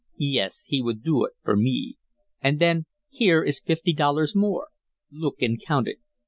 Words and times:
"Yes, 0.17 0.63
he 0.63 0.81
would 0.81 1.03
do 1.03 1.25
it 1.25 1.33
for 1.43 1.55
me. 1.55 1.99
And 2.41 2.57
then 2.59 2.87
here 3.07 3.43
is 3.43 3.59
fifty 3.59 3.93
dollars 3.93 4.35
more. 4.35 4.69
Look 5.11 5.43
and 5.43 5.61
count 5.63 5.87
it. 5.87 5.99